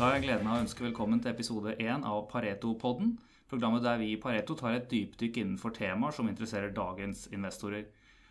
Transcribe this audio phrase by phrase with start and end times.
[0.00, 3.10] Da har jeg gleden av å ønske velkommen til episode 1 av Pareto-podden.
[3.52, 7.82] Programmet der vi i Pareto tar et dypdykk innenfor temaer som interesserer dagens investorer.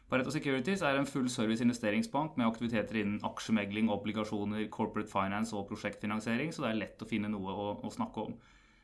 [0.10, 5.68] Pareto Securities er en full service investeringsbank med aktiviteter innen aksjemegling, obligasjoner, corporate finance og
[5.70, 8.34] prosjektfinansiering, så det er lett å finne noe å, å snakke om.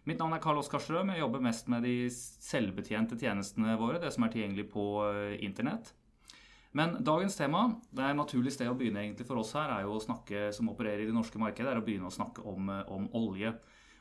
[0.06, 1.10] Mitt navn er Karl Oskar Strøm.
[1.10, 5.90] Jeg jobber mest med de selvbetjente tjenestene våre, det som er tilgjengelig på eh, internett.
[6.76, 9.94] Men dagens tema, det er naturlig sted å begynne egentlig for oss her, er jo
[9.96, 12.92] å snakke som opererer i det norske markedet, er å begynne å snakke om, eh,
[12.92, 13.54] om olje.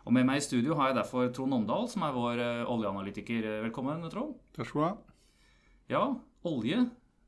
[0.04, 3.46] Og med meg i studio har jeg derfor Trond Omdal, som er vår uh, oljeanalytiker.
[3.64, 4.34] Velkommen, Trond.
[4.52, 4.90] Takk skal du ha.
[5.88, 6.02] Ja,
[6.50, 6.82] olje.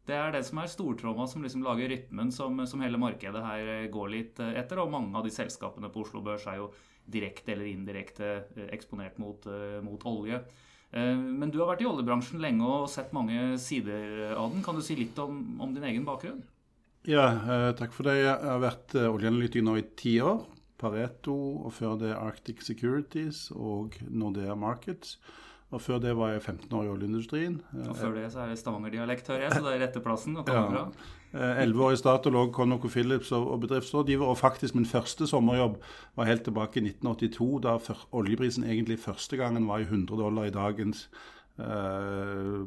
[0.06, 3.70] Det er det som er stortromma som liksom lager rytmen som, som, hele markedet her
[3.78, 4.82] eh, går litt eh, etter.
[4.82, 6.68] Og mange av de selskapene på Oslo Børs er jo
[7.06, 8.34] direkte eller indirekte
[8.74, 9.46] eksponert mot,
[9.86, 10.42] mot olje.
[10.94, 14.62] Men du har vært i oljebransjen lenge og sett mange sider av den.
[14.64, 16.38] Kan du si litt om, om din egen bakgrunn?
[17.06, 17.26] Ja,
[17.76, 18.14] takk for det.
[18.22, 20.44] Jeg har vært oljeanalytiker nå i ti år.
[20.80, 25.16] Pareto, og før det Arctic Securities og Nordea Markets.
[25.74, 27.56] Og før det var jeg 15 år i oljeindustrien.
[27.88, 30.36] Og før det så er det Stavanger-dialekt, hører jeg, så det er rette plassen.
[30.38, 30.62] Og ja.
[30.62, 30.92] Eh,
[31.36, 34.26] elleve år i Statoil ConocoPhillips og, og bedriftsrådgiver.
[34.26, 35.78] Og faktisk min første sommerjobb
[36.16, 37.78] var helt tilbake i 1982, da
[38.12, 41.08] oljeprisen egentlig første gangen var i 100 dollar i dagens
[41.58, 42.62] eh,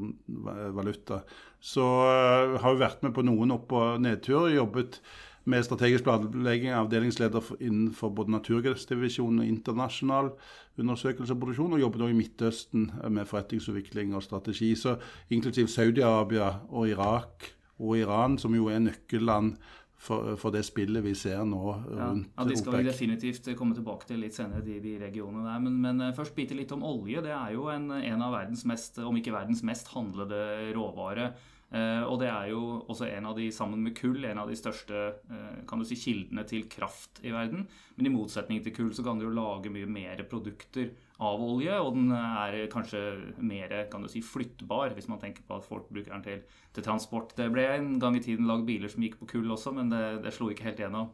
[0.75, 1.23] valuta.
[1.59, 4.55] Så eh, har jo vært med på noen opp- og nedturer.
[4.55, 5.01] Jobbet
[5.49, 10.33] med strategisk planlegging, avdelingsleder innenfor både naturgassdivisjon og internasjonal
[10.79, 14.75] undersøkelse og produksjon, og jobbet også i Midtøsten med forretningsutvikling og strategi.
[14.75, 14.97] Så
[15.29, 19.55] inklusiv Saudi-Arabia og Irak og Iran, som jo er nøkkelland
[19.99, 24.07] for, for, det spillet vi ser nå rundt ja, De skal vi definitivt komme tilbake
[24.07, 25.63] til litt senere, de, de regionene der.
[25.65, 27.23] Men, men, eh, først bitte litt om olje.
[27.25, 30.39] Det er jo en, en av verdens mest, om ikke verdens mest handlede
[30.77, 31.33] råvare.
[31.69, 34.55] Uh, og det er jo også en av de, sammen med kull, en av de
[34.57, 37.67] største uh, kan du si, kildene til kraft i verden.
[37.93, 40.89] Men i motsetning til kull så kan du jo lage mye mer produkter
[41.21, 43.03] av olje, og den er kanskje
[43.45, 46.41] mer kan du si, flyttbar, hvis man tenker på at folk bruker den til,
[46.73, 47.35] til transport.
[47.37, 50.03] Det ble en gang i tiden lagd biler som gikk på kull også, men det,
[50.25, 51.11] det slo ikke helt gjennom.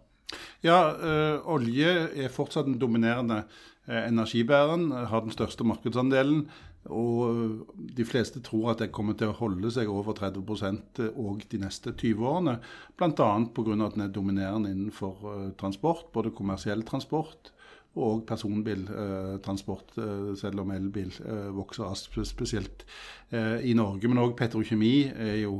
[0.63, 3.43] Ja, øh, olje er fortsatt den dominerende
[3.85, 6.47] energibæreren, har den største markedsandelen.
[6.93, 7.65] Og
[7.97, 11.95] de fleste tror at det kommer til å holde seg over 30% òg de neste
[11.95, 12.59] 20 årene.
[12.97, 13.09] Bl.a.
[13.55, 13.77] pga.
[13.87, 17.51] at den er dominerende innenfor uh, transport, både kommersiell transport
[17.95, 19.93] og personbiltransport,
[20.35, 21.13] selv om elbil
[21.55, 22.83] vokser raskt, spesielt
[23.31, 24.09] i Norge.
[24.11, 25.53] Men òg petrokjemi er jo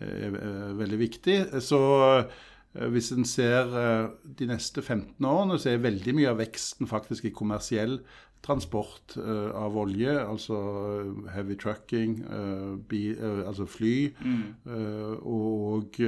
[0.00, 0.38] er,
[0.80, 1.36] veldig viktig.
[1.60, 1.82] Så
[2.72, 3.70] hvis en ser
[4.38, 7.98] de neste 15 årene, så er veldig mye av veksten faktisk i kommersiell
[8.44, 12.14] transport uh, av olje, altså eh, heavy trucking,
[12.88, 14.44] bi, altså fly, mm.
[15.26, 15.98] og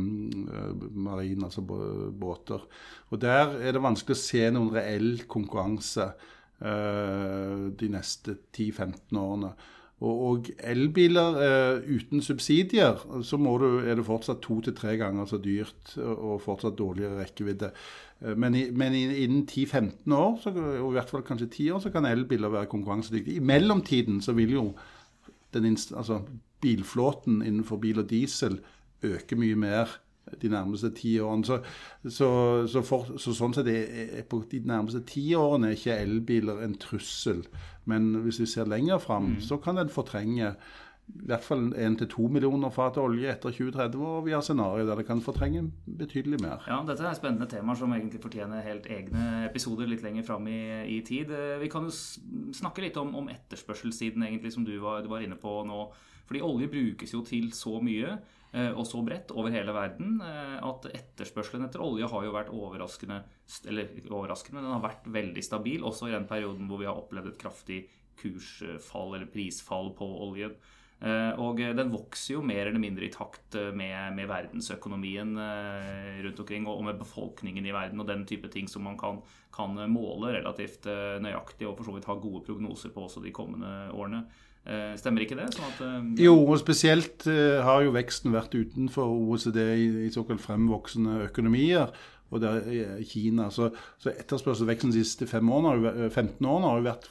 [1.06, 2.66] marin, altså båter.
[3.10, 6.12] Og Der er det vanskelig å se noen reell konkurranse
[6.60, 9.54] de neste 10-15 årene.
[10.00, 15.36] Og, elbiler eh, uten subsidier, så du, er det fortsatt to til tre ganger så
[15.36, 17.68] dyrt og fortsatt dårligere rekkevidde.
[18.24, 21.82] Eh, men, i, men innen 10-15 år, så, og i hvert fall kanskje 10 år,
[21.84, 23.42] så kan elbiler være konkurransedyktige.
[23.42, 24.66] I mellomtiden så vil jo
[25.52, 26.22] den, altså,
[26.64, 28.60] bilflåten innenfor bil og diesel
[29.04, 29.98] øke mye mer
[30.42, 31.44] de nærmeste ti årene.
[31.44, 31.60] Så,
[32.08, 32.28] så,
[32.70, 36.62] så, for, så sånn sett er, er på de nærmeste ti årene er ikke elbiler
[36.64, 37.42] en trussel.
[37.90, 39.42] Men hvis vi ser lenger fram, mm.
[39.48, 40.54] så kan den fortrenge
[41.10, 45.06] i hvert fall 1-2 millioner fat olje etter 2030, og vi har scenarioer der det
[45.08, 45.64] kan fortrenge
[45.98, 46.62] betydelig mer.
[46.70, 50.60] Ja, Dette er spennende temaer som egentlig fortjener helt egne episoder litt lenger fram i,
[50.86, 51.32] i, tid.
[51.62, 51.94] Vi kan jo
[52.56, 55.88] snakke litt om, om etterspørselssiden, egentlig, som du var, du var inne på nå.
[56.30, 58.14] Fordi olje brukes jo til så mye.
[58.50, 62.50] Eh, og så bredt over hele verden eh, at etterspørselen etter olje har jo vært
[62.50, 63.20] overraskende
[63.70, 66.98] Eller overraskende, men den har vært veldig stabil, også i den perioden hvor vi har
[66.98, 67.80] opplevd et kraftig
[68.20, 70.58] kursfall eller prisfall på oljen.
[71.00, 75.32] Eh, og den vokser jo mer eller mindre i takt med, med verdensøkonomien
[76.26, 79.22] rundt omkring og med befolkningen i verden og den type ting som man kan,
[79.54, 80.90] kan måle relativt
[81.22, 84.26] nøyaktig og for så vidt ha gode prognoser på også de kommende årene.
[84.68, 85.48] Eh, stemmer ikke det?
[85.56, 85.90] Sånn at, ja.
[85.96, 91.24] Eh, jo, og spesielt uh, har jo veksten vært utenfor OECD i, i såkalt fremvoksende
[91.30, 91.94] økonomier.
[92.30, 93.48] Og det er Kina.
[93.50, 97.08] Så, så etterspørselsveksten de siste årene, 15 årene har jo vært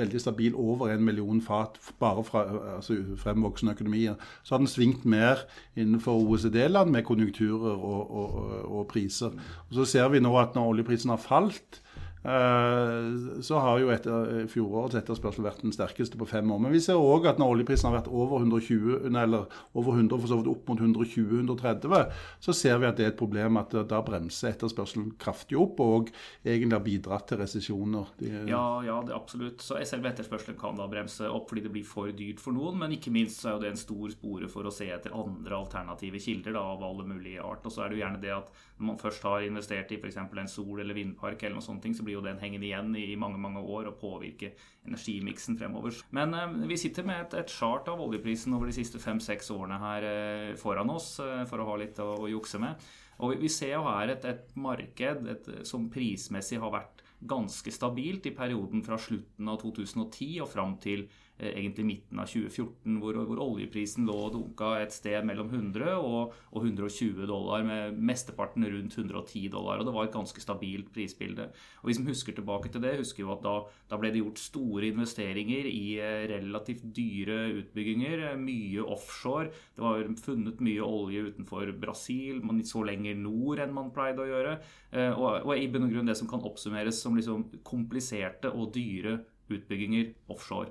[0.00, 2.42] veldig stabil, over en million fat bare fra
[2.72, 4.16] altså, fremvoksende økonomier.
[4.42, 5.44] Så har den svingt mer
[5.76, 9.30] innenfor OECD-land med konjunkturer og, og, og, priser.
[9.68, 11.91] Og Så ser vi nå at når oljeprisen har falt, Eh,
[12.22, 16.60] så har jo etter, eh, fjorårets etterspørsel vært den sterkeste på fem år.
[16.62, 20.30] Men vi ser òg at når oljeprisen har vært over 120, eller over 100, for
[20.30, 24.02] så vidt opp mot 120-130, så ser vi at det er et problem at da
[24.06, 26.12] bremser etterspørselen kraftig opp, og
[26.46, 28.06] egentlig har bidratt til resesjoner.
[28.46, 29.58] Ja, ja, det absolutt.
[29.58, 32.94] Så selve etterspørselen kan da bremse opp fordi det blir for dyrt for noen, men
[32.94, 36.22] ikke minst så er jo det en stor spore for å se etter andre alternative
[36.22, 37.66] kilder da, av alle mulige art.
[37.66, 40.16] Og så er det jo gjerne det at når man først har investert i f.eks.
[40.16, 43.16] en sol- eller vindpark, eller noe sånt, så blir blir jo den hengende igjen i
[43.16, 44.52] mange mange år og påvirke
[44.86, 45.94] energimiksen fremover.
[46.12, 49.80] Men eh, vi sitter med et, et chart av oljeprisen over de siste fem-seks årene
[49.80, 52.76] her eh, foran oss eh, for å ha litt å, å jukse med.
[53.22, 58.26] Og vi, ser jo her et, et marked et, som prismessig har vært ganske stabilt
[58.26, 63.18] i perioden fra slutten av 2010 og fram til Eh, egentlig midten av 2014, hvor,
[63.26, 68.66] hvor, oljeprisen lå og dunka et sted mellom 100 og, og, 120 dollar, med mesteparten
[68.66, 69.80] rundt 110 dollar.
[69.80, 71.48] og Det var et ganske stabilt prisbilde.
[71.82, 73.56] Og Vi som husker tilbake til det, husker jo at da,
[73.90, 78.26] da ble det gjort store investeringer i eh, relativt dyre utbygginger.
[78.30, 79.50] Eh, mye offshore.
[79.76, 82.42] Det var funnet mye olje utenfor Brasil.
[82.44, 84.56] Man så lenger nord enn man pleide å gjøre.
[84.92, 89.22] Og, og i bunn og grunn det som kan oppsummeres som liksom kompliserte og dyre
[89.52, 90.70] utbygginger offshore.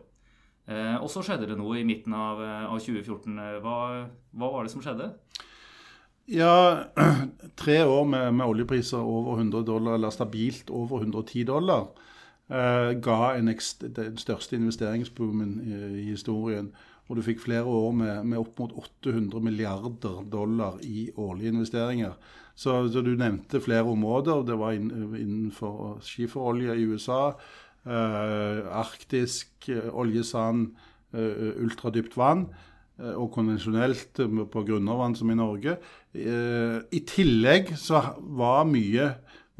[0.69, 3.39] Eh, og så skjedde det noe i midten av, eh, 2014.
[3.39, 3.77] Eh, hva,
[4.31, 5.09] hva, var det som skjedde?
[6.31, 6.85] Ja,
[7.61, 11.89] tre år med, med, oljepriser over 100 dollar, eller stabilt over 110 dollar,
[12.49, 16.71] eh, ga en den største investeringsboomen i, i, historien.
[17.09, 18.71] Og du fikk flere år med, med, opp mot
[19.03, 22.13] 800 milliarder dollar i årlige investeringer.
[22.55, 24.45] Så, så du nevnte flere områder.
[24.47, 27.33] Det var innenfor skiferolje i USA.
[27.81, 30.75] Eh, arktisk eh, oljesand,
[31.17, 32.51] eh, ultradypt vann
[33.01, 34.19] og konvensjonelt
[34.53, 35.71] på grunnervann som i Norge.
[36.13, 37.97] I tillegg så
[38.37, 39.07] var mye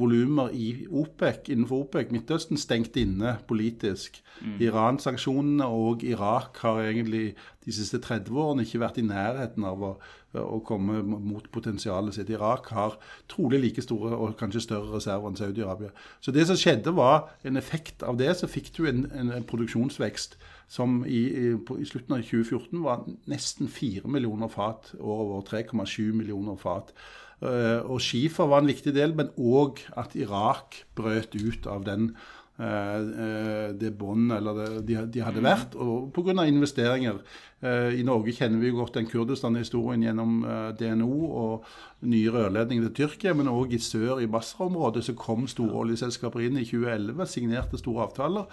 [0.01, 4.19] volumer i OPEC, innenfor OPEC, Midtøsten, stengt inne politisk.
[4.41, 4.57] Mm.
[4.67, 9.93] Iran-sanksjonene og Irak har egentlig de siste 30 årene ikke vært i nærheten av å
[10.39, 12.29] å komme mot potensialet sitt.
[12.31, 12.95] Irak har
[13.31, 15.91] trolig like store og kanskje større reserver enn Saudi-Arabia.
[16.23, 18.31] Så det som skjedde, var en effekt av det.
[18.39, 20.37] Så fikk du en, en, en produksjonsvekst
[20.71, 26.55] som i, i, i, slutten av 2014 var nesten 4 millioner fat over 3,7 millioner
[26.59, 26.95] fat.
[27.41, 32.11] Uh, og skifer var en viktig del, men òg at Irak brøt ut av den
[32.13, 36.43] Eh, eh, det båndet eller det, de, de, hadde vært, og pga.
[36.45, 37.21] investeringer.
[37.61, 40.43] Eh, I Norge kjenner vi jo godt den Kurdistan-historien gjennom
[40.77, 41.65] DNO og
[42.05, 46.61] nye rørledninger til Tyrkia, men òg i sør, i Basra-området, så kom store oljeselskaper inn
[46.61, 48.47] i 2011, signerte store avtaler.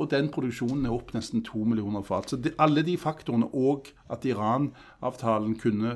[0.00, 2.30] Og den produksjonen er opp nesten to millioner fat.
[2.30, 5.92] Så de, alle de faktorene, og at Iran-avtalen kunne,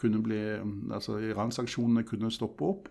[0.00, 0.40] kunne bli
[0.94, 2.88] Altså Iran-sanksjonene kunne stoppe opp,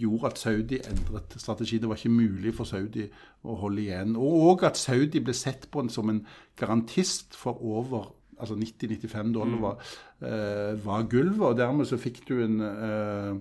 [0.00, 1.78] gjorde at Saudi endret strategi.
[1.78, 3.06] Det var ikke mulig for Saudi
[3.44, 4.16] å holde igjen.
[4.16, 6.24] Og at Saudi ble sett på som en
[6.60, 8.10] garantist for over
[8.40, 9.90] altså 90-95 dollar var,
[10.24, 11.46] uh, var gulvet.
[11.50, 13.36] Og dermed så fikk du en uh,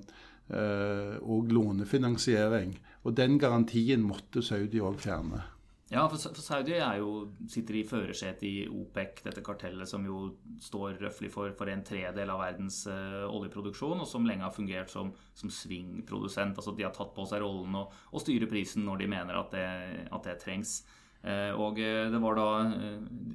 [0.52, 2.76] uh, lånefinansiering.
[3.08, 5.44] Og den garantien måtte Saudi òg fjerne.
[5.90, 7.14] Ja, for Saudi jo,
[7.50, 12.30] sitter i førersetet i OPEC, dette kartellet som jo står røftlig for, for, en tredel
[12.30, 16.62] av verdens uh, oljeproduksjon, og som lenge har fungert som, som svingprodusent.
[16.62, 17.88] Altså de har tatt på seg rollen å,
[18.22, 19.66] styre prisen når de mener at det,
[20.14, 20.84] at det trengs.
[21.26, 22.46] Uh, og eh, det var da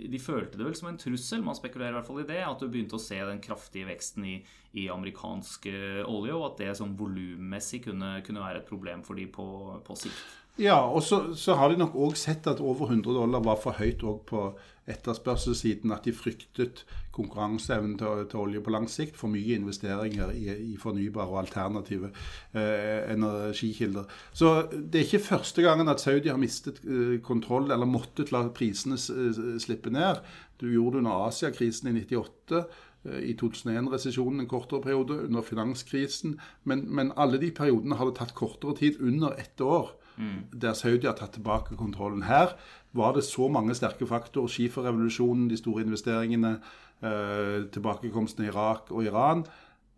[0.09, 2.63] De følte det vel som en trussel, man spekulerer i hvert fall i det, at
[2.63, 4.39] du begynte å se den kraftige veksten i,
[4.79, 5.67] i amerikansk
[6.07, 9.51] olje, og at det som volummessig kunne, kunne være et problem for de på,
[9.85, 10.44] på sikt.
[10.59, 13.75] Ja, og så, så har de nok òg sett at over 100 dollar var for
[13.75, 14.43] høyt på
[14.87, 15.91] etterspørselssiden.
[15.91, 16.85] At de fryktet
[17.15, 19.17] konkurranseevnen til, til, olje på lang sikt.
[19.19, 20.45] For mye investeringer i,
[20.75, 22.13] i fornybare og alternative
[22.55, 24.07] eh, energikilder.
[24.33, 28.45] Så det er ikke første gangen at Saudi har mistet eh, kontroll eller måttet la
[28.55, 30.23] prisene slippe ned.
[30.63, 36.39] Du gjorde det under Asiakrisen i 98 eh, i 2001-resesjonen en kortere periode, under finanskrisen.
[36.63, 40.61] Men, men, alle de periodene har det tatt kortere tid, under ett år mm.
[40.61, 42.23] der Saudi har tatt tilbake kontrollen.
[42.29, 42.55] Her
[42.93, 44.49] var det så mange sterke faktorer.
[44.49, 46.59] Skiferrevolusjonen, de store investeringene,
[47.03, 49.45] eh, tilbakekomsten i Irak og Iran.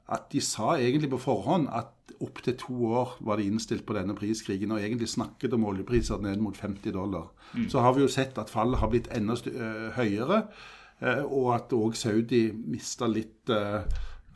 [0.08, 1.92] At de sa egentlig på forhånd at
[2.22, 6.40] opptil to år var de innstilt på denne priskrigen, og egentlig snakket om oljepriser ned
[6.40, 7.28] mot 50 dollar.
[7.54, 7.68] Mm.
[7.68, 10.42] Så har vi jo sett at fallet har blitt enda uh, høyere,
[11.02, 13.82] uh, og at òg Saudi mista litt uh,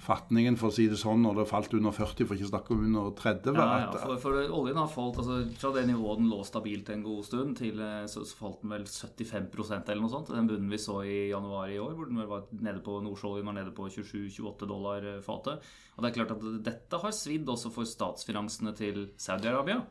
[0.01, 2.75] fatningen, for å si det sånn, når det falt under 40, for ikke å snakke
[2.75, 3.59] om under 30.
[3.59, 7.05] Ja, ja, for, for, oljen har falt altså, Fra det nivået den lå stabilt en
[7.05, 10.33] god stund, til eh, så, så falt den vel 75% eller noe sånt.
[10.35, 13.59] Den bunnen vi så i januar i år, hvor den var nede på Nordsjøoljen var
[13.61, 15.71] nede på 27-28 dollar fatet.
[15.97, 19.83] Og det er klart at dette har svidd også for statsfinansene til Saudi-Arabia.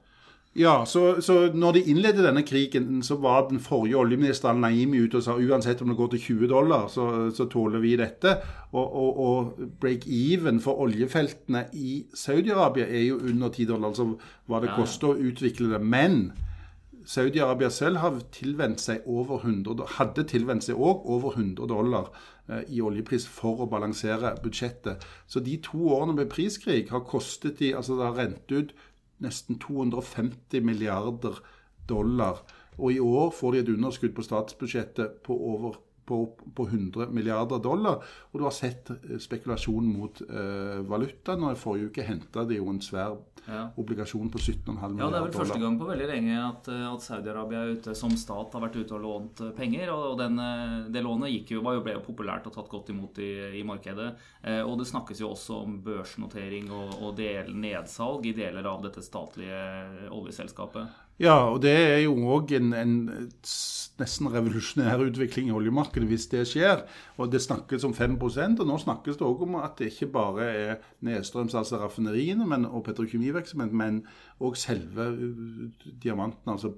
[0.58, 5.20] Ja, så, så når de innledet denne krigen, så var den forrige oljeministeren Naimi ute
[5.20, 8.34] og sa uansett om det går til 20 dollar, så, så tåler vi dette.
[8.72, 14.15] Og, og, og break-even for oljefeltene i Saudi-Arabia er jo under 10 dollar, altså
[14.50, 15.84] hva det Ja, koster å utvikle det.
[15.86, 16.32] Men
[17.06, 22.10] Saudi-Arabia selv har tilvendt seg over 100, hadde tilvendt seg òg over 100 dollar
[22.50, 25.06] eh, i oljepris for å balansere budsjettet.
[25.29, 28.77] Så de to årene med priskrig har kostet de, altså det har rent ut
[29.23, 31.41] nesten 250 milliarder
[31.89, 32.41] dollar.
[32.77, 35.79] Og i år får de et underskudd på statsbudsjettet på over
[36.10, 36.20] på,
[36.58, 38.01] på 100 milliarder dollar.
[38.34, 41.38] Og du har sett eh, spekulasjon mot eh, valuta.
[41.39, 43.62] Når I forrige uke henta de jo en svær Ja.
[43.82, 45.00] obligasjon på 17,5 milliarder dollar.
[45.00, 47.96] Ja, Det er vel første gang på veldig lenge at, eh, at Saudi-Arabia er ute
[47.98, 49.89] som stat har vært ute og lånt eh, penger.
[49.96, 50.38] Og, og den,
[50.94, 54.12] det lånet gikk jo, ble jo populært og tatt godt imot i, i markedet.
[54.44, 58.84] Eh, og det snakkes jo også om børsnotering og, og del, nedsalg i deler av
[58.86, 61.06] dette statlige oljeselskapet.
[61.19, 62.93] Ja, og det er jo òg en, en
[63.99, 66.85] nesten revolusjonær utvikling i oljemarkedet hvis det skjer.
[67.19, 70.47] Og det snakkes om 5% og nå snakkes det òg om at det ikke bare
[70.47, 74.01] er nedstrøms, altså raffineriene men, og petrokjemivirksomhet, men
[74.39, 76.71] òg selve uh, diamanten, altså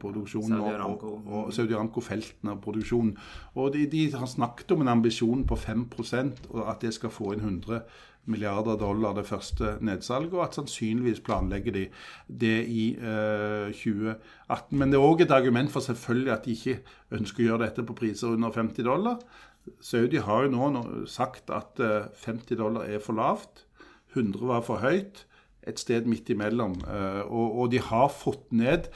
[0.00, 3.14] produksjonen og, og Saudi Aramco-feltene og produksjonen.
[3.56, 7.32] Og de, de har snakket om en ambisjon på 5% og at det skal få
[7.32, 7.80] inn 100
[8.30, 11.84] milliarder dollar det første nedsalget, og at sannsynligvis planlegger de
[12.26, 14.78] det i eh, 2018.
[14.78, 16.78] Men det er òg et argument for selvfølgelig at de ikke
[17.18, 19.20] ønsker å gjøre dette på priser under 50 dollar.
[19.82, 23.66] Saudi har jo nå sagt at eh, 50 dollar er for lavt,
[24.14, 25.26] 100 var for høyt,
[25.66, 26.78] et sted midt imellom.
[26.86, 28.90] Eh, og, og de har fått ned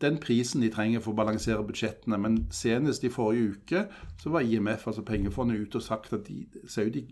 [0.00, 2.18] den prisen de trenger for å balansere budsjettene.
[2.20, 3.84] Men senest i forrige uke
[4.22, 7.04] så var IMF, altså pengefondet, ute og sagt at de, Saudi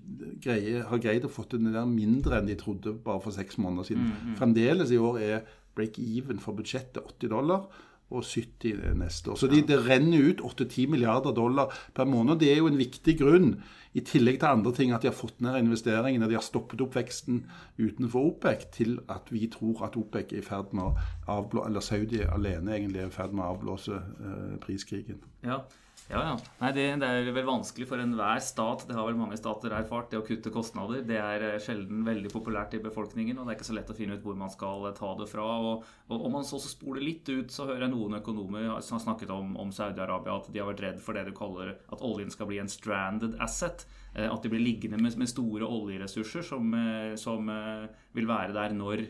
[0.43, 3.91] greier, har greid å få det der mindre enn de trodde bare for seks måneder
[3.91, 4.11] siden.
[4.39, 5.47] Fremdeles i år er
[5.77, 7.69] break-even for budsjettet 80 dollar.
[8.11, 9.37] Og 70 neste år.
[9.39, 12.41] Så de, det renner ut 8-10 milliarder dollar per måned.
[12.41, 13.53] Det er jo en viktig grunn,
[13.93, 16.95] i tillegg til andre ting, at de har fått ned investeringene, de har stoppet opp
[16.95, 17.41] veksten
[17.79, 21.83] utenfor OPEC, til at vi tror at OPEC er i ferd med å avblå, eller
[21.83, 25.19] Saudi alene egentlig er i ferd med å avblåse eh, priskrigen.
[25.43, 25.65] Ja,
[26.11, 26.21] ja.
[26.27, 26.37] ja.
[26.61, 30.11] Nei, det, det er vel vanskelig for enhver stat, det har vel mange stater erfart,
[30.11, 31.05] det å kutte kostnader.
[31.07, 33.97] Det er eh, sjelden veldig populært i befolkningen, og det er ikke så lett å
[33.97, 35.47] finne ut hvor man skal eh, ta det fra.
[35.71, 39.07] Og, og om man så spoler litt ut, så hører jeg noen økonomer som har
[39.07, 42.33] snakket om, om Saudi-Arabia, at de har vært redd for det du kaller at oljen
[42.35, 43.87] skal bli en stranded asset.
[44.15, 46.75] Eh, At de blir liggende med, med store oljeressurser som,
[47.21, 47.47] som
[48.11, 49.05] vil være der når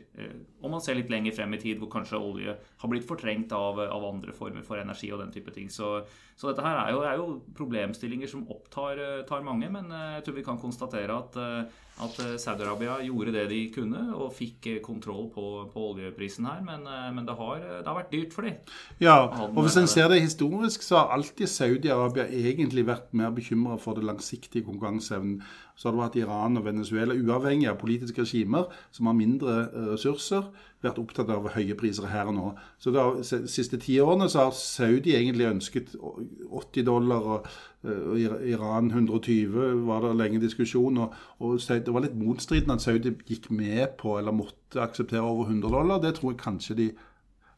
[0.60, 3.80] Om man ser litt lenger frem i tid, hvor kanskje olje har blitt fortrengt av,
[3.80, 5.70] av andre former for energi og den type ting.
[5.72, 6.02] Så,
[6.36, 10.26] så dette her er jo, er jo problemstillinger som opptar eh, mange, men eh, jeg
[10.26, 14.68] tror vi kan konstatere at, eh, at eh, Saudi-Arabia gjorde det de kunne og fikk
[14.70, 16.62] eh, kontroll på, på oljeprisen her.
[16.66, 18.60] Men, eh, men det, har, det har vært dyrt for dem.
[19.02, 23.78] Ja, og hvis en ser det historisk, så har alltid Saudi-Arabia egentlig vært mer bekymra
[23.80, 25.40] for det langsiktige konkurranseevnen.
[25.76, 29.54] Så har det vært Iran og Venezuela, uavhengig av politiske regimer som har mindre
[29.94, 30.50] ressurser,
[30.84, 32.50] vært opptatt av høye priser her og nå.
[32.80, 37.48] Så de siste ti årene så har Saudi egentlig ønsket 80 dollar, og,
[37.82, 40.98] Iran 120 var det lenge diskusjon.
[41.04, 45.48] Og, og det var litt motstridende at Saudi gikk med på eller måtte akseptere over
[45.48, 46.02] 100 dollar.
[46.02, 46.88] Det tror jeg kanskje de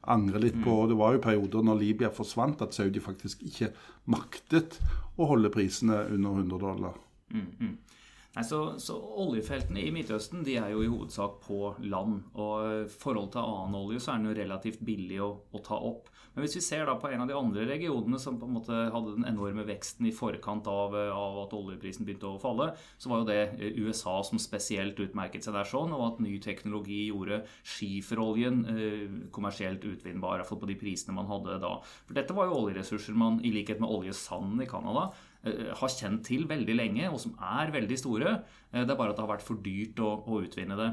[0.02, 0.76] angrer litt på.
[0.90, 3.72] Det var jo perioder når Libya forsvant at Saudi faktisk ikke
[4.10, 4.78] maktet
[5.18, 6.98] å holde prisene under 100 dollar.
[7.32, 7.76] Mm, mm.
[8.32, 12.22] Nei, så, så Oljefeltene i Midtøsten de er jo i hovedsak på land.
[12.32, 15.76] og I forhold til annen olje så er den jo relativt billig å, å ta
[15.76, 16.08] opp.
[16.34, 18.76] Men hvis vi ser da på en av de andre regionene som på en måte
[18.94, 23.20] hadde den enorme veksten i forkant av, av at oljeprisen begynte å falle, så var
[23.20, 27.42] jo det eh, USA som spesielt utmerket seg der sånn, og at ny teknologi gjorde
[27.68, 31.74] skiferoljen eh, kommersielt utvinnbar, i hvert fall på de prisene man hadde da.
[32.08, 35.10] For dette var jo oljeressurser man, i likhet med oljesanden i Canada,
[35.44, 38.38] eh, har kjent til veldig lenge, og som er veldig store.
[38.72, 40.90] Eh, Det er bare at det har vært for dyrt å, å utvinne det.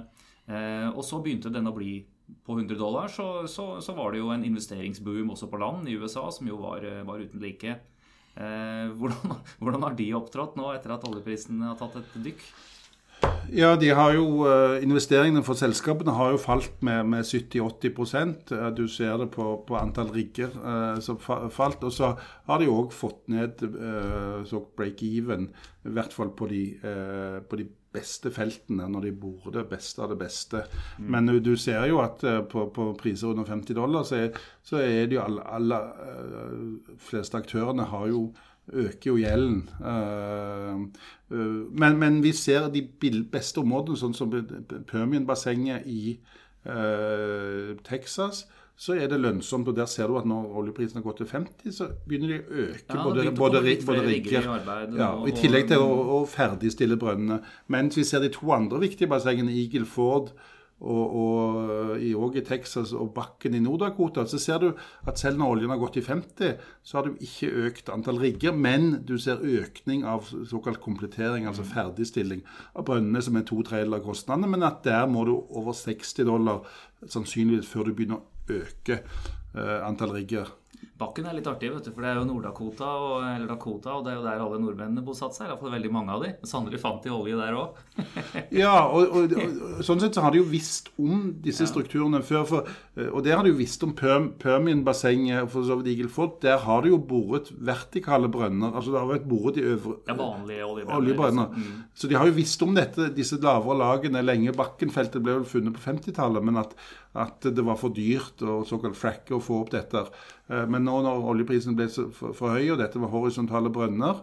[0.50, 2.02] Eh, Og så begynte den å bli
[2.46, 5.98] på 100 dollar, så, så, så var det jo en investeringsboom også på land i
[6.00, 7.78] USA, som jo var, eh, var uten like.
[8.36, 12.44] Eh, hvordan, hvordan har de opptrådt nå etter at oljeprisen har tatt et dykk?
[13.52, 18.70] Ja, de har jo, eh, Investeringene for selskapene har jo falt med, med 70-80 Eh,
[18.78, 21.84] Du ser det på, på antall rigger eh, som falt.
[21.84, 22.14] Og så
[22.48, 25.50] har de òg fått ned eh, break-even,
[25.86, 26.64] i hvert fall på de,
[27.50, 30.64] på de beste feltene, når de bor det beste av det beste.
[31.00, 34.82] Men du, ser jo at eh, på, på priser under 50 dollar, så er, så
[34.84, 38.30] er det jo alle, alle eh, fleste aktørene har jo
[38.70, 39.64] øker jo gjelden.
[39.82, 40.84] Eh,
[41.30, 42.84] men, men vi ser de
[43.32, 44.34] beste områdene, sånn som
[44.90, 46.20] Permian-bassenget i
[47.88, 48.44] Texas,
[48.80, 49.68] så er det lønnsomt.
[49.68, 52.62] Og der ser du at når oljeprisen har gått til 50, så begynner de å
[52.68, 54.46] øke Ja, både, både, både rigger
[54.98, 57.42] ja, og- og I tillegg til å, å ferdigstille brønnene.
[57.68, 60.32] Mens vi ser de to andre viktige bassengene, Eagle Ford
[60.80, 64.70] og, og i, også i Texas og bakken i Nord-Dakota, så ser du
[65.06, 66.54] at selv når oljen har gått til 50,
[66.88, 71.68] så har du ikke økt antall rigger, men du ser økning av såkalt komplettering, altså
[71.68, 72.46] ferdigstilling
[72.80, 76.24] av brønnene, som er to tredjedeler av kostnadene, men at der må du over 60
[76.32, 76.64] dollar
[77.06, 79.00] sannsynligvis før du begynner å øke
[79.56, 80.46] eh, antall rigger.
[81.00, 84.04] Bakken er litt artig, vet du, for det er jo Nord-Dakota og, eller Dakota, og
[84.04, 85.48] det er jo der alle nordmennene bosatte seg.
[85.48, 86.32] Iallfall veldig mange av de.
[86.50, 87.78] Sannelig fant de olje der òg.
[88.60, 89.34] Ja, og, og,
[89.78, 92.44] og sånn sett så har de jo visst om disse strukturene før.
[92.50, 92.72] For,
[93.10, 96.40] og der har de jo visst om Perm, Permian-bassenget og for så vidt Igelfot.
[96.44, 98.74] Der har de jo boret vertikale brønner.
[98.74, 100.98] altså Det har vært boret i øvre er vanlige oljebrønner.
[101.00, 101.54] oljebrønner.
[101.56, 101.84] liksom.
[101.96, 104.56] Så de har jo visst om dette, disse lavere lagene lenge.
[104.58, 106.76] Bakkenfeltet ble vel funnet på 50-tallet, men at,
[107.16, 110.04] at det var for dyrt og såkalt fracke å få opp dette.
[110.50, 114.16] Eh, Men nå når oljeprisen ble så for, for høy, og dette var horisontale brønner,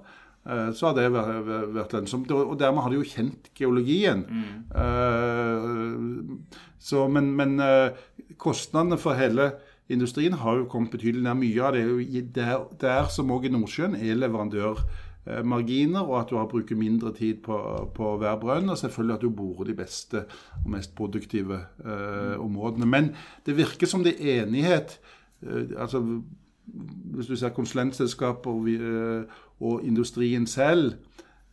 [0.47, 2.30] eh, så har det vært, lønnsomt.
[2.35, 4.26] Og dermed har de jo kjent geologien.
[4.26, 4.47] Mm.
[6.78, 7.90] Så, men men eh,
[8.38, 9.52] kostnadene for hele
[9.88, 11.37] industrien har jo kommet betydelig ned.
[11.40, 16.37] Mye av det er der, der som òg i Nordsjøen er leverandørmarginer, og at du
[16.38, 17.56] har bruker mindre tid på,
[17.95, 20.18] på hver brønn, og selvfølgelig at du borer de beste
[20.64, 22.87] og mest produktive eh, områdene.
[22.87, 23.12] Men
[23.47, 24.99] det virker som det er enighet.
[25.43, 26.23] Eh, altså
[27.14, 29.25] Hvis du ser konsulentselskaper og, eh,
[29.61, 30.95] og industrien selv,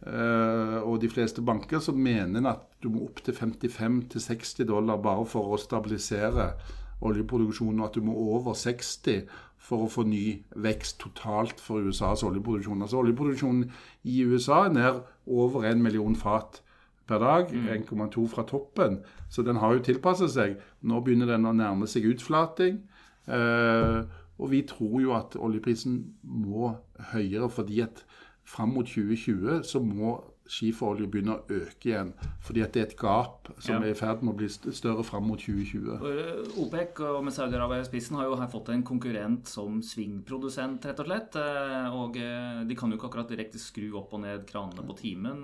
[0.08, 4.98] eh, og de fleste banker, så mener en at du må opp til 55-60 dollar
[4.98, 6.54] bare for å stabilisere
[7.02, 9.28] oljeproduksjonen, og at du må over 60
[9.64, 12.82] for å få ny vekst totalt for USAs oljeproduksjon.
[12.84, 13.72] Altså Oljeproduksjonen
[14.04, 16.62] i USA er ned over 1 million fat
[17.08, 19.00] per dag, 1,2 fra toppen.
[19.30, 20.58] Så den har jo tilpasset seg.
[20.82, 22.82] Nå begynner den å nærme seg utflating.
[23.28, 24.04] Eh,
[24.40, 26.74] og vi tror jo at oljeprisen må
[27.14, 28.04] høyere fordi at
[28.44, 30.18] fram mot 2020 så må
[30.50, 32.14] skiferolje begynner å øke igjen.
[32.44, 33.88] Fordi at det er et gap som Ja.
[33.88, 35.96] er i ferd med å bli større fram mot 2020.
[36.04, 40.84] Eh, OPEC og med Saudi-Arabia i spissen har jo her fått en konkurrent som svingprodusent,
[40.86, 41.36] rett og slett.
[41.36, 44.96] Eh, Og eh, de kan jo ikke akkurat direkte skru opp og ned kranene på
[44.98, 45.44] timen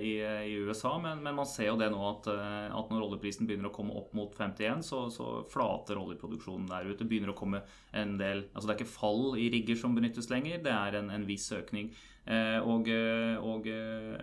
[0.00, 3.70] i, i USA, men, men man ser jo det nå at, at når oljeprisen begynner
[3.70, 7.06] å komme opp mot 51, så, så flater oljeproduksjonen der ute.
[7.08, 7.62] Begynner å komme
[7.92, 11.10] en del Altså det er ikke fall i rigger som benyttes lenger, det er en,
[11.10, 11.90] en viss økning.
[12.28, 12.88] Og,
[13.40, 13.64] og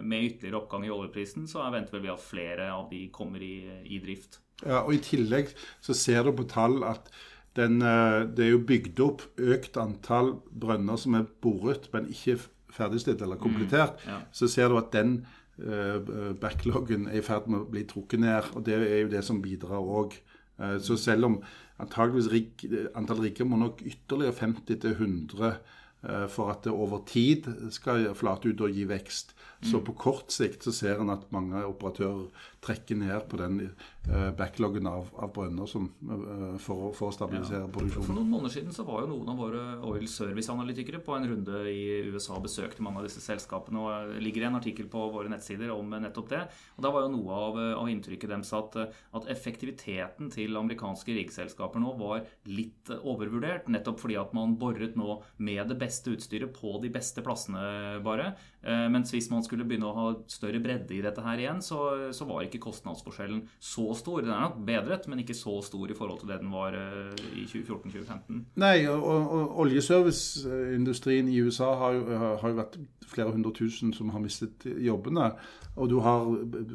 [0.08, 3.56] med ytterligere oppgang i oljeprisen så venter vel vi at flere av de kommer i,
[3.90, 4.40] i drift.
[4.64, 5.52] Ja, og I tillegg
[5.84, 7.10] så ser du på tall at
[7.56, 12.38] den, eh, det er jo bygd opp økt antall brønner som er boret, men ikke
[12.76, 14.02] ferdigstilt eller komplettert.
[14.08, 14.22] ja.
[14.36, 15.22] Så ser du at den
[15.64, 18.50] uh, backloggen er i ferd med å bli trukket ned.
[18.52, 20.18] og Det er jo det som bidrar òg.
[20.84, 21.38] Så selv om
[21.84, 22.66] antageligvis rig,
[22.96, 25.58] antall rigger må nok ytterligere 50-100 eh,
[26.30, 29.34] for at det over tid skal flate ut og gi vekst.
[29.66, 32.28] Så på kort sikt så ser en at mange operatører
[32.66, 37.68] trekker ned på den eh, backloggen av, av brønner som, eh, for, for å stabilisere
[37.68, 38.16] For produksjonen.
[38.18, 41.84] noen måneder siden så var jo noen av våre oil service-analytikere på en runde i
[42.10, 43.80] USA og besøkte mange av disse selskapene.
[43.86, 46.42] og Det ligger en artikkel på våre nettsider om nettopp det.
[46.76, 48.76] og Da var jo noe av, av inntrykket deres at,
[49.16, 53.70] at effektiviteten til amerikanske riggselskaper nå var litt overvurdert.
[53.72, 58.34] Nettopp fordi at man boret nå med det beste utstyret på de beste plassene bare.
[58.66, 62.12] Eh, Mens hvis man skulle begynne å ha større bredde i dette her igjen, så,
[62.16, 64.22] så var ikke kostnadsforskjellen så stor.
[64.24, 67.14] Den er nok bedret, men ikke så stor i forhold til det den var eh,
[67.42, 68.44] i 2014-2015.
[68.62, 74.24] Nei, og, og, oljeserviceindustrien i USA har jo, har vært flere hundre tusen som har
[74.24, 75.32] mistet jobbene.
[75.76, 76.30] Og du har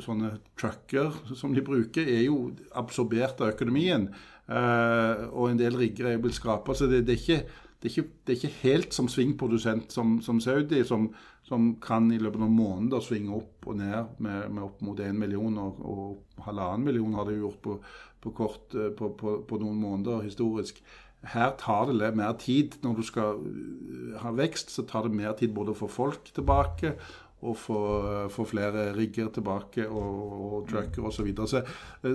[0.04, 4.10] sånne trucker som de bruker, er jo absorbert av økonomien.
[4.50, 6.76] Eh, og en del rigger er jo blitt skrapa.
[6.76, 10.18] Så det, det, er ikke, det, er ikke, det er ikke helt som svingprodusent som,
[10.22, 11.08] som Saudi, som,
[11.48, 15.00] som kan i løpet av noen måneder svinge opp og ned med, med opp mot
[15.00, 17.78] én million, og, og halvannen million har det gjort på,
[18.20, 20.82] på, kort, eh, på, på, noen måneder historisk.
[21.32, 22.78] Her tar det mer tid.
[22.84, 26.32] Når du skal øh, ha vekst, så tar det mer tid både å få folk
[26.36, 26.94] tilbake
[27.40, 27.80] og få,
[28.32, 31.16] få flere rigger tilbake og, og trucker osv.
[31.16, 31.48] Så, videre.
[31.48, 31.62] så,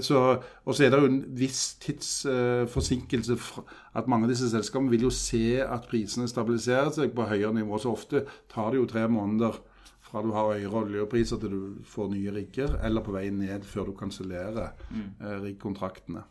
[0.02, 0.24] så,
[0.66, 3.38] og så er det jo en viss tidsforsinkelse.
[3.96, 7.80] at mange av disse selskapene vil jo se at prisene stabiliserer seg på høyere nivå.
[7.80, 9.58] Så ofte tar det jo tre måneder
[10.06, 13.90] fra du har høyere oljepriser til du får nye rigger, eller på vei ned før
[13.90, 16.24] du kansellerer eh, riggkontraktene.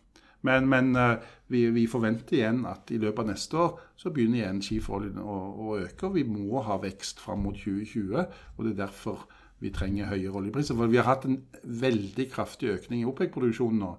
[0.44, 4.42] Men, men eh, vi, vi forventer igjen at i løpet av neste år så begynner
[4.42, 6.08] igjen skiferoljen å, å øke.
[6.08, 8.20] og Vi må ha vekst fram mot 2020.
[8.56, 9.24] og Det er derfor
[9.62, 10.76] vi trenger høyere oljepriser.
[10.76, 13.94] For vi har hatt en veldig kraftig økning i OPEC-produksjonen nå.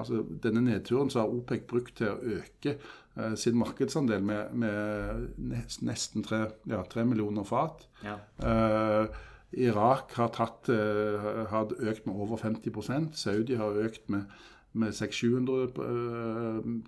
[0.00, 2.76] Altså Denne nedturen så har OPEC brukt til å øke
[3.18, 5.42] uh, sin markedsandel med, med
[5.84, 7.84] nesten tre, ja, 3 millioner fat.
[8.06, 8.16] Ja.
[8.40, 9.10] Uh,
[9.50, 14.30] Irak har, tatt, uh, har økt med over 50% Saudi har økt med,
[14.72, 15.68] med 600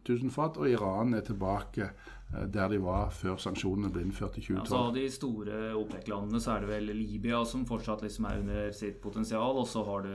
[0.09, 0.57] 000 fat.
[0.57, 1.91] Og Iran er tilbake
[2.33, 4.63] Eh, der de var før sanksjonene ble innført i 2012.
[4.63, 8.71] Altså, av de store OPEC-landene så er det vel Libya som fortsatt liksom er under
[8.77, 9.59] sitt potensial.
[9.61, 10.09] Og så har,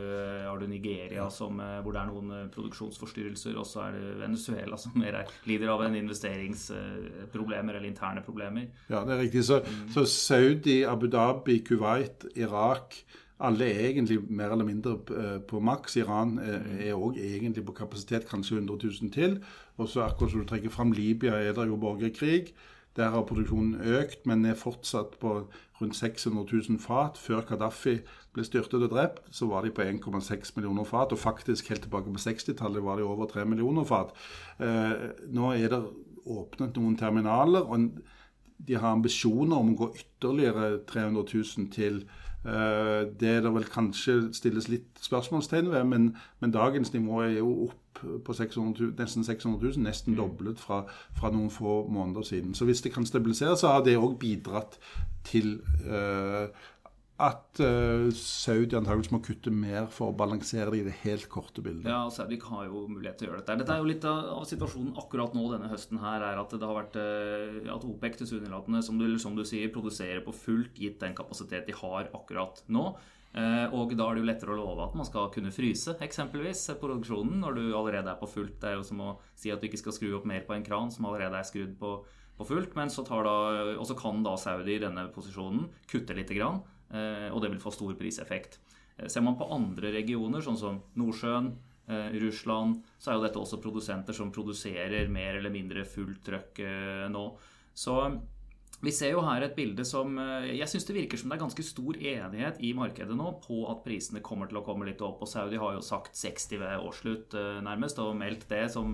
[0.48, 3.58] har, du Nigeria som, eh, hvor det er noen eh, produksjonsforstyrrelser.
[3.60, 8.72] Og så er det Venezuela som mer er, lider av en investeringsproblemer eller interne problemer.
[8.90, 9.46] Ja, det er riktig.
[9.48, 9.88] Så, mm.
[9.94, 13.02] så Saudi, Abu Dhabi, Kuwait, Irak
[13.40, 16.00] alle er egentlig mer eller mindre eh, på maks.
[16.02, 19.38] Iran er òg egentlig på kapasitet kanskje 100 000 til.
[19.78, 22.54] Og så akkurat som du trekker fram Libya, er det jo borgerkrig.
[22.98, 25.34] Der har produksjonen økt, men er fortsatt på
[25.82, 27.18] rundt 600 000 fat.
[27.22, 28.00] Før Gaddafi
[28.34, 31.14] ble styrtet og drept, så var de på 1,6 millioner fat.
[31.14, 34.16] Og faktisk helt tilbake på 60-tallet var de over 3 millioner fat.
[34.60, 34.94] Eh,
[35.30, 35.84] nå er det
[36.26, 38.02] åpnet noen terminaler, og
[38.68, 42.02] de har ambisjoner om å gå ytterligere 300 000 til.
[42.02, 46.06] Eh, det er det vel kanskje stilles litt spørsmålstegn ved, men,
[46.40, 50.18] men dagens nivå er jo opp på 600 nesten 600 000, nesten mm.
[50.20, 50.84] doblet fra,
[51.18, 52.56] fra, noen få måneder siden.
[52.56, 54.78] Så hvis det kan stabilisere, så har det òg bidratt
[55.28, 55.58] til
[55.90, 56.48] uh,
[57.18, 61.64] at uh, Saudi antakeligvis må kutte mer for å balansere det i det helt korte
[61.66, 61.90] bildet.
[61.90, 63.58] Ja, Saudi har jo mulighet til å gjøre dette.
[63.64, 66.78] Dette er jo litt av, situasjonen akkurat nå denne høsten her, er at det har
[66.78, 71.66] vært uh, at OPEC tilsynelatende, som, som du sier, produserer på fullt gitt den kapasitet
[71.70, 72.92] de har akkurat nå.
[73.38, 76.64] Uh, og da er det jo lettere å love at man skal kunne fryse eksempelvis
[76.82, 78.56] produksjonen når du allerede er på fullt.
[78.62, 80.66] Det er jo som å si at du ikke skal skru opp mer på en
[80.66, 81.98] kran som allerede er skrudd på,
[82.38, 82.78] på fullt.
[82.78, 83.38] Men så da,
[83.98, 86.62] kan da Saudi i denne posisjonen kutte lite grann.
[86.94, 88.60] Eh, og det vil få stor priseffekt.
[88.98, 91.52] Eh, ser man på andre regioner, sånn som Nordsjøen,
[91.88, 96.64] eh, Russland, så er jo dette også produsenter som produserer mer eller mindre fullt trøkk
[97.12, 97.26] nå.
[97.74, 98.22] Så
[98.84, 101.66] vi ser jo her et bilde som Jeg syns det virker som det er ganske
[101.66, 105.24] stor enighet i markedet nå på at prisene kommer til å komme litt opp.
[105.26, 108.94] Og Saudi har jo sagt 60 ved årsslutt nærmest, og meldt det som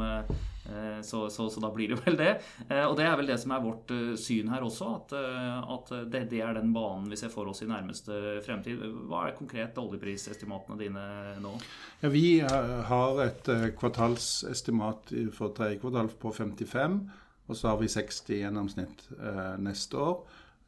[0.65, 2.33] Eh, så, så, så, da blir det vel det.
[2.69, 5.15] Eh, og det er vel det som er vårt eh, syn her også, at,
[5.75, 8.83] at det, det, er den banen vi ser for oss i nærmeste fremtid.
[9.09, 11.07] Hva er konkret oljeprisestimatene dine
[11.43, 11.55] nå?
[12.03, 17.01] Ja, vi har et kvartalsestimat for tredje kvartal på 55,
[17.47, 19.05] og så har vi 60 i gjennomsnitt
[19.59, 20.23] neste år.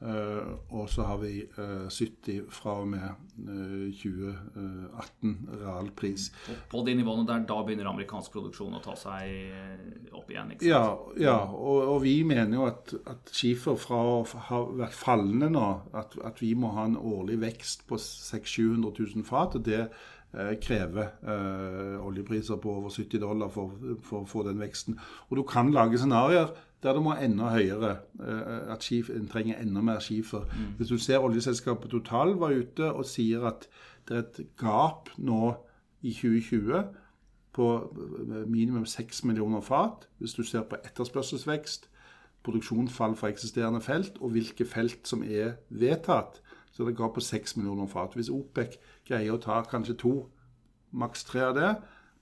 [0.05, 3.05] Eh, og så har vi eh, 70 fra og med
[3.47, 6.27] uh, 2018 realpris.
[6.69, 10.51] På de nivåene der da begynner amerikansk produksjon å ta seg eh, opp igjen?
[10.51, 10.67] ikke sant?
[10.67, 15.49] Ja, ja og, og, vi mener jo at, at skifer fra å ha vært fallende
[15.55, 19.55] nå, at, at vi må ha en årlig vekst på 600 000-700 000 fat.
[19.55, 20.05] og det eh,
[20.59, 21.13] krever
[22.03, 23.71] oljepriser på over 70 dollar for,
[24.03, 24.97] for å få den veksten.
[25.29, 26.51] Og du kan lage scenarioer
[26.85, 27.97] der det må enda høyere.
[28.19, 30.45] Eh, at en trenger enda mer skifer.
[30.45, 30.75] Mm.
[30.77, 33.67] Hvis du ser oljeselskapet Total var ute og sier at
[34.07, 35.55] det er et gap nå
[36.05, 36.83] i 2020
[37.57, 40.07] på eh, minimum 6 millioner fat.
[40.19, 41.89] Hvis du ser på etterspørselsvekst,
[42.45, 46.41] produksjonsfall fra eksisterende felt og hvilke felt som er vedtatt,
[46.75, 48.15] så det går på 6 millioner fat.
[48.15, 48.75] Hvis OPEC
[49.07, 50.15] greier å ta kanskje to,
[50.91, 51.69] maks tre av det,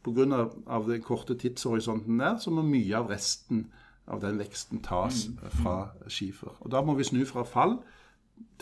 [0.06, 0.50] pga.
[0.88, 3.68] den korte tidshorisonten der, så må mye av resten
[4.08, 5.50] av den veksten tas mm.
[5.64, 6.54] fra skifer.
[6.60, 7.80] Og Da må vi snu fra fall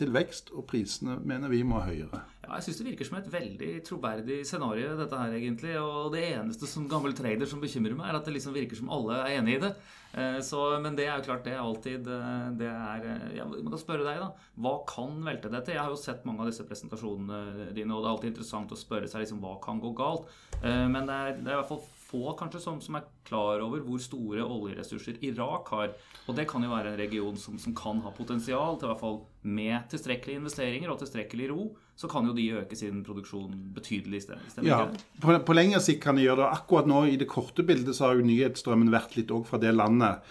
[0.01, 2.21] til vekst, og prisene mener vi må høyere.
[2.41, 5.75] Ja, jeg syns det virker som et veldig troverdig scenario, dette her egentlig.
[5.77, 8.89] Og det eneste som gammel trader som bekymrer meg, er at det liksom virker som
[8.93, 9.71] alle er enig i det.
[10.11, 13.05] Eh, så, men det er jo klart, det er alltid eh, det er,
[13.37, 14.49] ja, Jeg må da spørre deg, da.
[14.65, 15.75] Hva kan velte dette?
[15.75, 18.79] Jeg har jo sett mange av disse presentasjonene dine, og det er alltid interessant å
[18.79, 20.31] spørre seg liksom, hva kan gå galt.
[20.61, 23.83] Men det er, det er i hvert fall få kanskje som, som, er klar over
[23.85, 25.93] hvor store oljeressurser Irak har.
[26.27, 29.03] Og det kan jo være en region som, som kan ha potensial til i hvert
[29.03, 34.23] fall med tilstrekkelige investeringer og tilstrekkelig ro, så kan jo de øke sin produksjon betydelig.
[34.25, 34.83] Stemmer ja,
[35.23, 36.51] på, på, lengre sikt kan de gjøre det.
[36.59, 39.73] Akkurat nå i det korte bildet så har jo nyhetsstrømmen vært litt òg fra det
[39.75, 40.21] landet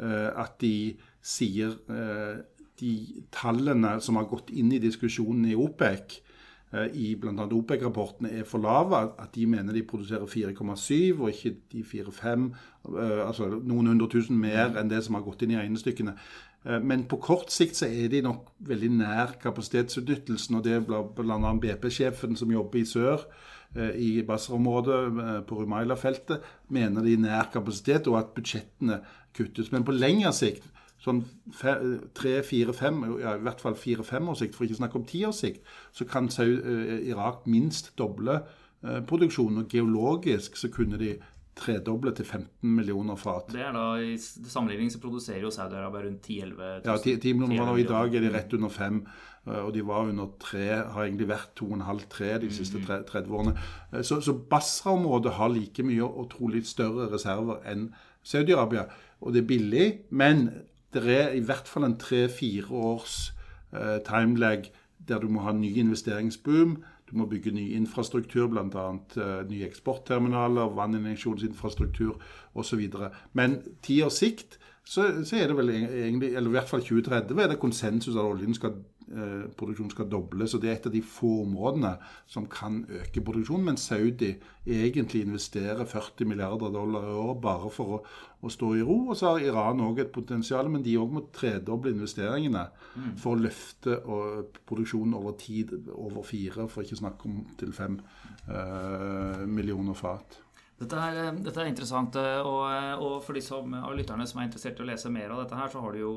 [0.00, 2.42] uh, at de sier uh,
[2.82, 6.18] de tallene som har gått inn i diskusjonen i OPEC,
[6.72, 7.44] i bl.a.
[7.44, 9.02] OPEC-rapportene er for lave.
[9.20, 12.46] At de mener de produserer 4,7 og ikke de 4,5.
[12.88, 16.16] Eh, altså noen hundre tusen mer enn det som har gått inn i regnestykkene.
[16.64, 20.58] Eh, men på kort sikt så er de nok veldig nær kapasitetsutnyttelsen.
[20.58, 21.56] Og det er bl.a.
[21.66, 23.26] BP-sjefen som jobber i sør,
[23.72, 26.42] i Basra-området på Rumaila-feltet,
[26.76, 28.98] mener de nær kapasitet, og at budsjettene
[29.32, 29.70] kuttes.
[29.72, 30.66] Men på lengre sikt
[31.02, 31.24] sånn
[31.58, 35.06] tre, fire, fem, ja, i hvert fall fire-fem års sikt, for ikke å snakke om
[35.08, 38.40] ti års sikt, så kan Irak minst doble
[38.82, 39.64] produksjonen.
[39.64, 41.16] Og geologisk så kunne de
[41.58, 43.50] tredoble til 15 millioner fat.
[43.52, 46.80] Det er da, I sammenligning så produserer jo Saudi-Arabia rundt 10-11 000.
[46.86, 49.02] Ja, 10, 10 millioner fat, og i dag er de rett under 5.
[49.42, 53.36] Og de var under 3, har egentlig vært 2,5-3 de siste 30 mm.
[53.36, 53.54] årene.
[54.06, 57.88] Så, så Basra-området har like mye og trolig større reserver enn
[58.22, 58.86] Saudi-Arabia.
[59.20, 60.46] Og det er billig, men
[60.94, 63.32] det er i hvert fall en tre-fire års
[63.72, 64.70] uh, timelag
[65.08, 66.76] der du må ha ny investeringsboom
[67.12, 68.86] du må bygge ny infrastruktur, bl.a.
[69.16, 72.16] Uh, nye eksportterminaler, vanninjeksjonsinfrastruktur
[72.56, 72.86] osv.
[73.36, 77.36] Men ti års sikt så, så, er det vel egentlig, eller i hvert fall 2030,
[77.42, 78.91] er det konsensus at oljen skal Eh,
[79.58, 80.54] produksjonen skal dobles.
[80.54, 81.92] og Det er et av de få områdene
[82.30, 83.64] som kan øke produksjonen.
[83.64, 84.32] Men Saudi
[84.66, 87.98] egentlig investerer 40 milliarder dollar i året bare for å,
[88.40, 88.98] å, stå i ro.
[89.10, 93.10] Og så har Iran òg et potensial, men de òg må tredoble investeringene mm.
[93.20, 97.74] for å løfte og, produksjonen over tid, over fire, for ikke å snakke om til
[97.76, 98.00] fem
[98.48, 100.40] uh, millioner fat.
[100.82, 102.16] Dette er, eh, dette er, interessant.
[102.18, 102.62] Og,
[103.04, 105.58] og for de som, av lytterne som er interessert i å lese mer av dette,
[105.58, 106.14] her, så har du jo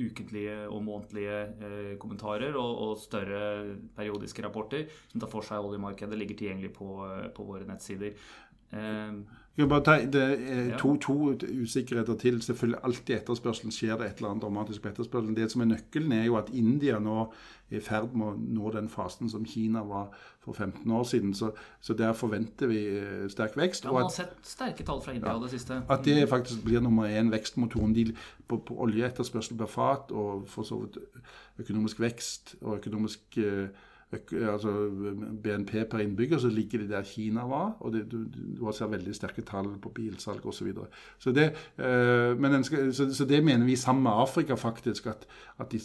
[0.00, 1.36] ukentlige og månedlige
[1.66, 6.90] eh, kommentarer og, og, større periodiske rapporter som tar for seg oljemarkedet, ligger tilgjengelig på,
[7.08, 8.16] eh, på våre nettsider.
[9.60, 11.14] Eh, jeg bare ta, det er to, to,
[11.62, 12.42] usikkerheter til.
[12.42, 15.36] Selvfølgelig alltid etterspørselen skjer det et eller annet dramatisk på etterspørselen.
[15.36, 17.18] Det som er nøkkelen, er jo at India nå
[17.70, 20.08] er i ferd med å nå den fasen som Kina var
[20.40, 21.34] for 15 år siden.
[21.34, 23.84] Så, så der forventer vi eh, sterk vekst.
[23.84, 25.82] Ja, Man har sett sterke tall fra India ja, det siste.
[25.88, 28.08] At det faktisk blir nummer én vekstmotoren de,
[28.48, 30.98] på, på oljeetterspørsel per fat, og for så vidt
[31.60, 33.68] økonomisk vekst og økonomisk eh,
[34.12, 34.90] altså
[35.42, 37.76] BNP per innbygger, så ligger de der Kina var.
[37.80, 38.24] og det, Du,
[38.58, 40.52] du ser veldig sterke tall på bilsalg osv.
[40.52, 40.86] Så, videre.
[41.18, 45.26] så, det, øh, så, så det mener vi sammen med Afrika faktisk, at,
[45.58, 45.78] at de,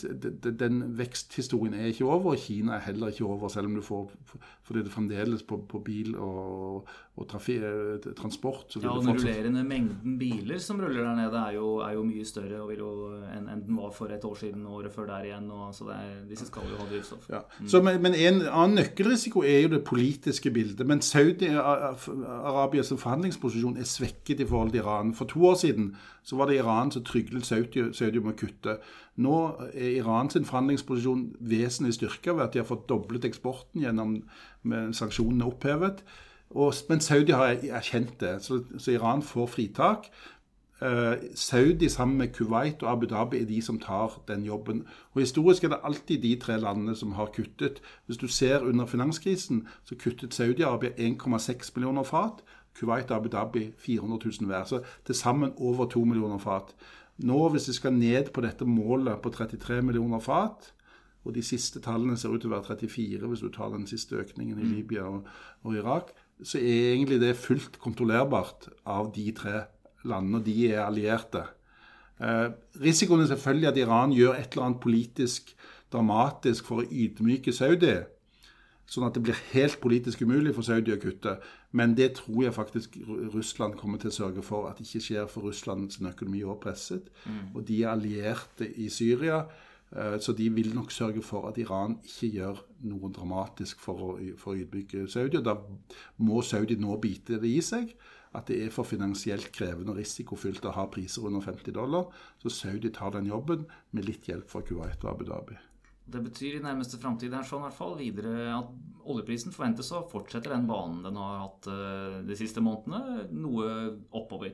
[0.43, 2.31] de, den veksthistorien er ikke over.
[2.31, 4.11] Og Kina er heller ikke over, selv om du får
[4.63, 10.17] fordi det fremdeles på, på bil og, og eh, transport Ja, og Den rullerende mengden
[10.19, 13.93] biler som ruller der nede, er jo, er jo mye større enn, enn den var
[13.95, 15.47] for et år siden og året før der igjen.
[15.51, 17.29] Og, så er, disse skal jo ha drivstoff.
[17.31, 17.39] Ja.
[17.59, 17.69] Mm.
[17.71, 20.83] Så, men, men en annen nøkkelrisiko er jo det politiske bildet.
[20.87, 25.15] Men Saudi-Arabias forhandlingsposisjon er svekket i forhold til Iran.
[25.15, 25.93] For to år siden
[26.25, 28.75] så var det Iran som tryglet Saudi, Saudi om å kutte.
[29.23, 29.39] Nå
[29.71, 34.17] er Irans forhandlingsposisjon vesentlig styrka ved at de har fått doblet eksporten gjennom
[34.67, 36.03] sanksjonene opphevet.
[36.55, 40.07] Og, men Saudi har erkjent det, så, så Iran får fritak.
[40.81, 44.85] Eh, Saudi sammen med Kuwait og Abu Dhabi er de som tar den jobben.
[45.13, 47.81] Og Historisk er det alltid de tre landene som har kuttet.
[48.05, 52.43] Hvis du ser under finanskrisen, så kuttet Saudi-Arabia 1,6 millioner fat.
[52.79, 54.63] Kuwait og Abu Dhabi 400 000 hver.
[54.63, 56.75] Så til sammen over 2 millioner fat.
[57.17, 60.73] Nå, hvis vi skal ned på dette målet på 33 millioner fat,
[61.25, 64.15] og de siste tallene ser ut til å være 34 hvis du tar den siste
[64.15, 64.73] økningen i mm.
[64.75, 65.23] Libya og,
[65.63, 66.11] og Irak,
[66.43, 69.61] så er egentlig det fullt kontrollerbart av de tre
[70.03, 71.45] landene, og de er allierte.
[72.19, 72.49] Eh,
[72.81, 75.55] risikoen er selvfølgelig at Iran gjør et eller annet politisk
[75.93, 77.95] dramatisk for å ydmyke Saudi.
[78.85, 81.39] Sånn at det blir helt politisk umulig for Saudi å kutte.
[81.75, 82.97] Men det tror jeg faktisk
[83.33, 87.09] Russland kommer til å sørge for at det ikke skjer, for Russlands økonomi er presset.
[87.25, 87.55] Mm.
[87.55, 89.41] Og de er allierte i Syria.
[89.95, 94.11] Eh, så de vil nok sørge for at Iran ikke gjør noe dramatisk for å,
[94.39, 95.39] for å utbygge Saudi.
[95.39, 95.55] Og da
[96.23, 97.95] må Saudi nå bite det i seg
[98.35, 102.09] at det er for finansielt krevende og risikofylt å ha priser under 50 dollar.
[102.43, 103.63] Så Saudi tar den jobben
[103.95, 105.55] med litt hjelp fra Kuwait og Abu Dhabi.
[106.05, 108.67] Det betyr i nærmeste framtid sånn, i hvert fall, videre at
[109.09, 113.71] oljeprisen forventes å fortsette den banen den har hatt eh, de siste månedene, noe
[114.13, 114.53] oppover.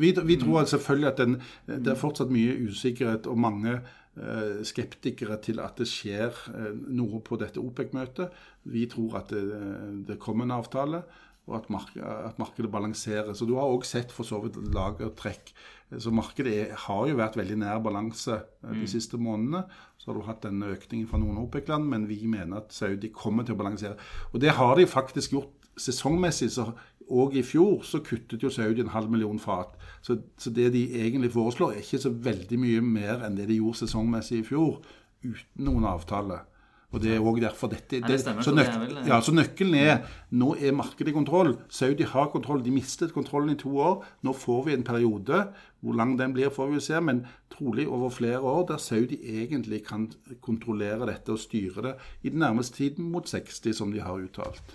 [0.00, 1.36] Vi, vi tror selvfølgelig at den,
[1.68, 3.78] det er fortsatt mye usikkerhet og mange
[4.64, 8.32] skeptikere til at det skjer eh, noe på dette OPEC-møtet.
[8.72, 9.44] Vi tror at det,
[10.08, 11.04] det kommer en avtale
[11.46, 13.32] og at, mark at, markedet balanserer.
[13.34, 15.52] Så du har òg sett for så vidt lagertrekk.
[16.02, 18.90] Så markedet er, har jo vært veldig nær balanse eh, de mm.
[18.90, 19.62] siste månedene.
[20.00, 23.46] Så har du hatt denne økningen fra noen OPEC-land, men vi mener at Saudi kommer
[23.46, 23.94] til å balansere.
[24.32, 26.50] Og det har de faktisk gjort sesongmessig.
[26.50, 26.70] så
[27.06, 29.76] og i fjor så kuttet jo Saudi en halv million fat.
[30.02, 33.60] Så, så, det de egentlig foreslår, er ikke så veldig mye mer enn det de
[33.60, 34.80] gjorde sesongmessig i fjor,
[35.22, 36.40] uten noen avtale.
[36.94, 40.04] Og det er òg derfor dette det, stemmer, så, nøk, vel, ja, så, nøkkelen er
[40.38, 41.52] nå er markedet i kontroll.
[41.68, 42.62] Saudi har kontroll.
[42.64, 44.04] De mistet kontrollen i to år.
[44.26, 45.42] Nå får vi en periode.
[45.82, 49.82] Hvor lang den blir, får vi se, men trolig over flere år, der Saudi egentlig
[49.86, 50.08] kan
[50.42, 54.74] kontrollere dette og styre det i den nærmeste tiden mot 60, som de har uttalt.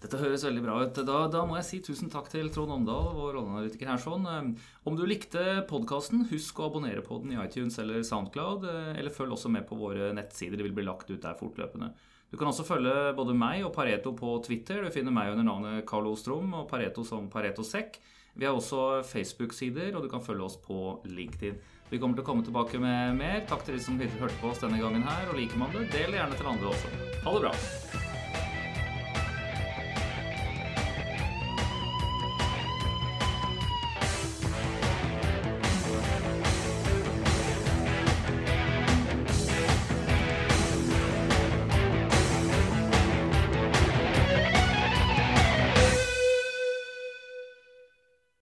[0.00, 0.96] Dette høres veldig bra ut.
[1.04, 4.00] Da, da, må jeg si tusen takk til Trond Omdal, vår rolleanalytiker her.
[4.00, 4.54] sånn.
[4.88, 8.64] Om du likte podkasten, husk å abonnere på den i iTunes eller Soundcloud.
[8.96, 10.56] Eller følg også med på våre nettsider.
[10.56, 11.92] Det vil bli lagt ut der fortløpende.
[12.30, 14.86] Du kan også følge både meg og Pareto på Twitter.
[14.86, 17.98] Du finner meg under navnet Carl Ostrom og Pareto som Pareto Sekk.
[18.38, 21.58] Vi har også Facebook-sider, og du kan følge oss på LinkedIn.
[21.90, 23.42] Vi kommer til å komme tilbake med mer.
[23.50, 25.26] Takk til de som hørte på oss denne gangen her.
[25.28, 26.94] Og liker man det, del gjerne til andre også.
[27.26, 27.52] Ha det bra.